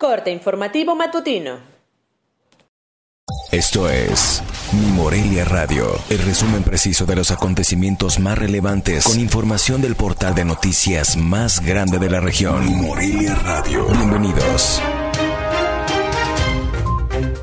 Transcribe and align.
Corte 0.00 0.30
informativo 0.30 0.96
matutino. 0.96 1.58
Esto 3.52 3.90
es 3.90 4.42
Mi 4.72 4.86
Morelia 4.92 5.44
Radio, 5.44 5.94
el 6.08 6.20
resumen 6.20 6.62
preciso 6.62 7.04
de 7.04 7.16
los 7.16 7.30
acontecimientos 7.30 8.18
más 8.18 8.38
relevantes 8.38 9.04
con 9.04 9.20
información 9.20 9.82
del 9.82 9.96
portal 9.96 10.34
de 10.34 10.46
noticias 10.46 11.18
más 11.18 11.60
grande 11.60 11.98
de 11.98 12.08
la 12.08 12.20
región. 12.20 12.64
Mi 12.64 12.80
Morelia 12.80 13.34
Radio. 13.44 13.84
Bienvenidos. 13.88 14.80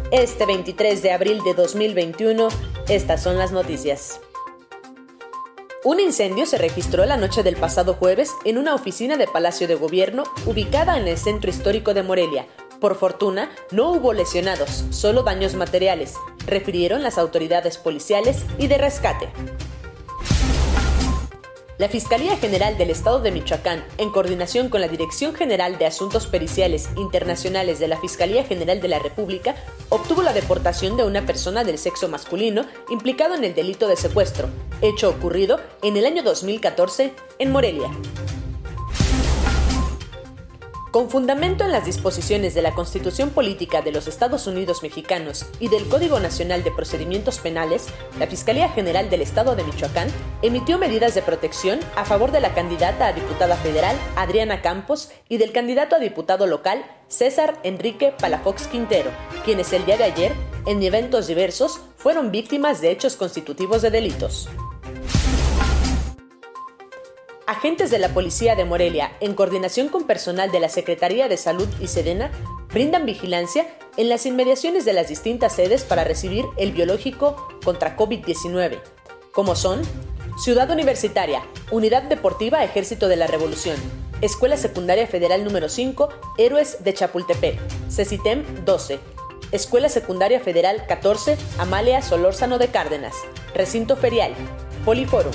Este 0.09 0.47
23 0.47 1.03
de 1.03 1.11
abril 1.11 1.41
de 1.45 1.53
2021, 1.53 2.47
estas 2.89 3.21
son 3.21 3.37
las 3.37 3.51
noticias. 3.51 4.19
Un 5.83 5.99
incendio 5.99 6.47
se 6.47 6.57
registró 6.57 7.05
la 7.05 7.17
noche 7.17 7.43
del 7.43 7.55
pasado 7.55 7.93
jueves 7.93 8.31
en 8.45 8.57
una 8.57 8.73
oficina 8.73 9.15
de 9.15 9.27
Palacio 9.27 9.67
de 9.67 9.75
Gobierno 9.75 10.23
ubicada 10.47 10.97
en 10.97 11.07
el 11.07 11.17
centro 11.17 11.51
histórico 11.51 11.93
de 11.93 12.01
Morelia. 12.01 12.47
Por 12.81 12.95
fortuna, 12.95 13.51
no 13.71 13.91
hubo 13.91 14.11
lesionados, 14.11 14.85
solo 14.89 15.21
daños 15.21 15.53
materiales, 15.53 16.15
refirieron 16.47 17.03
las 17.03 17.19
autoridades 17.19 17.77
policiales 17.77 18.43
y 18.57 18.67
de 18.67 18.79
rescate. 18.79 19.29
La 21.77 21.89
Fiscalía 21.89 22.35
General 22.37 22.75
del 22.75 22.89
Estado 22.89 23.19
de 23.19 23.31
Michoacán, 23.31 23.85
en 23.99 24.09
coordinación 24.09 24.69
con 24.69 24.81
la 24.81 24.87
Dirección 24.87 25.35
General 25.35 25.77
de 25.77 25.85
Asuntos 25.85 26.25
Periciales 26.25 26.89
Internacionales 26.95 27.77
de 27.77 27.87
la 27.87 28.01
Fiscalía 28.01 28.43
General 28.43 28.81
de 28.81 28.87
la 28.87 28.97
República, 28.97 29.55
obtuvo 29.89 30.23
la 30.23 30.33
deportación 30.33 30.97
de 30.97 31.03
una 31.03 31.27
persona 31.27 31.63
del 31.63 31.77
sexo 31.77 32.09
masculino 32.09 32.65
implicado 32.89 33.35
en 33.35 33.43
el 33.43 33.53
delito 33.53 33.87
de 33.87 33.95
secuestro, 33.95 34.49
hecho 34.81 35.07
ocurrido 35.07 35.59
en 35.83 35.97
el 35.97 36.07
año 36.07 36.23
2014 36.23 37.13
en 37.37 37.51
Morelia. 37.51 37.91
Con 40.97 41.11
fundamento 41.11 41.63
en 41.63 41.71
las 41.71 41.85
disposiciones 41.85 42.55
de 42.55 42.63
la 42.63 42.73
Constitución 42.73 43.29
Política 43.29 43.83
de 43.83 43.91
los 43.91 44.07
Estados 44.07 44.47
Unidos 44.47 44.81
Mexicanos 44.81 45.45
y 45.59 45.67
del 45.67 45.87
Código 45.87 46.19
Nacional 46.19 46.63
de 46.63 46.71
Procedimientos 46.71 47.37
Penales, 47.37 47.85
la 48.17 48.25
Fiscalía 48.25 48.69
General 48.69 49.07
del 49.07 49.21
Estado 49.21 49.55
de 49.55 49.63
Michoacán 49.63 50.07
emitió 50.41 50.79
medidas 50.79 51.13
de 51.13 51.21
protección 51.21 51.79
a 51.95 52.03
favor 52.03 52.31
de 52.31 52.39
la 52.39 52.55
candidata 52.55 53.05
a 53.05 53.13
diputada 53.13 53.57
federal 53.57 53.95
Adriana 54.15 54.63
Campos 54.63 55.11
y 55.29 55.37
del 55.37 55.51
candidato 55.51 55.97
a 55.97 55.99
diputado 55.99 56.47
local 56.47 56.83
César 57.09 57.59
Enrique 57.61 58.11
Palafox 58.19 58.65
Quintero, 58.65 59.11
quienes 59.45 59.73
el 59.73 59.85
día 59.85 59.97
de 59.97 60.05
ayer, 60.05 60.33
en 60.65 60.81
eventos 60.81 61.27
diversos, 61.27 61.79
fueron 61.95 62.31
víctimas 62.31 62.81
de 62.81 62.89
hechos 62.89 63.17
constitutivos 63.17 63.83
de 63.83 63.91
delitos. 63.91 64.49
Agentes 67.47 67.89
de 67.91 67.97
la 67.97 68.09
Policía 68.09 68.57
de 68.57 68.65
Morelia, 68.65 69.13
en 69.21 69.33
coordinación 69.33 69.87
con 69.87 70.05
personal 70.05 70.51
de 70.51 70.59
la 70.59 70.67
Secretaría 70.67 71.29
de 71.29 71.37
Salud 71.37 71.69
y 71.79 71.87
Sedena, 71.87 72.29
brindan 72.73 73.05
vigilancia 73.05 73.65
en 73.95 74.09
las 74.09 74.25
inmediaciones 74.25 74.83
de 74.83 74.91
las 74.91 75.07
distintas 75.07 75.55
sedes 75.55 75.85
para 75.85 76.03
recibir 76.03 76.43
el 76.57 76.73
biológico 76.73 77.47
contra 77.63 77.95
COVID-19, 77.95 78.81
como 79.31 79.55
son 79.55 79.81
Ciudad 80.43 80.69
Universitaria, 80.69 81.41
Unidad 81.71 82.03
Deportiva 82.03 82.65
Ejército 82.65 83.07
de 83.07 83.15
la 83.15 83.27
Revolución, 83.27 83.77
Escuela 84.19 84.57
Secundaria 84.57 85.07
Federal 85.07 85.45
número 85.45 85.69
5, 85.69 86.09
Héroes 86.37 86.83
de 86.83 86.93
Chapultepec, 86.93 87.57
CECITEM 87.89 88.65
12, 88.65 88.99
Escuela 89.53 89.87
Secundaria 89.87 90.41
Federal 90.41 90.85
14, 90.85 91.37
Amalia 91.59 92.01
Solórzano 92.01 92.57
de 92.57 92.67
Cárdenas, 92.67 93.15
Recinto 93.55 93.95
Ferial, 93.95 94.33
Poliforum. 94.83 95.31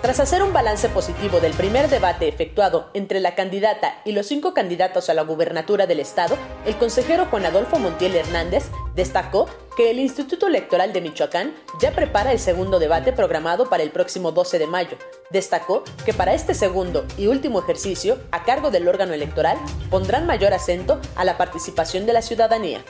Tras 0.00 0.20
hacer 0.20 0.44
un 0.44 0.52
balance 0.52 0.88
positivo 0.88 1.40
del 1.40 1.52
primer 1.54 1.88
debate 1.88 2.28
efectuado 2.28 2.88
entre 2.94 3.18
la 3.18 3.34
candidata 3.34 4.00
y 4.04 4.12
los 4.12 4.26
cinco 4.26 4.54
candidatos 4.54 5.10
a 5.10 5.14
la 5.14 5.22
gubernatura 5.22 5.88
del 5.88 5.98
Estado, 5.98 6.36
el 6.64 6.76
consejero 6.76 7.26
Juan 7.26 7.46
Adolfo 7.46 7.80
Montiel 7.80 8.14
Hernández 8.14 8.66
destacó 8.94 9.48
que 9.76 9.90
el 9.90 9.98
Instituto 9.98 10.46
Electoral 10.46 10.92
de 10.92 11.00
Michoacán 11.00 11.52
ya 11.80 11.90
prepara 11.90 12.30
el 12.30 12.38
segundo 12.38 12.78
debate 12.78 13.12
programado 13.12 13.68
para 13.68 13.82
el 13.82 13.90
próximo 13.90 14.30
12 14.30 14.60
de 14.60 14.66
mayo. 14.68 14.96
Destacó 15.30 15.82
que 16.04 16.14
para 16.14 16.32
este 16.32 16.54
segundo 16.54 17.04
y 17.16 17.26
último 17.26 17.58
ejercicio, 17.58 18.18
a 18.30 18.44
cargo 18.44 18.70
del 18.70 18.86
órgano 18.86 19.14
electoral, 19.14 19.58
pondrán 19.90 20.26
mayor 20.26 20.54
acento 20.54 21.00
a 21.16 21.24
la 21.24 21.36
participación 21.36 22.06
de 22.06 22.12
la 22.12 22.22
ciudadanía. 22.22 22.84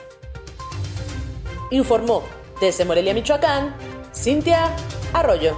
Informó 1.71 2.21
desde 2.61 2.85
Morelia, 2.85 3.15
Michoacán, 3.15 3.75
Cintia 4.13 4.69
Arroyo. 5.13 5.57